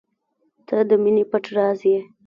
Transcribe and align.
•ته 0.67 0.77
د 0.89 0.91
مینې 1.03 1.23
پټ 1.31 1.45
راز 1.57 1.79
یې. 1.89 1.99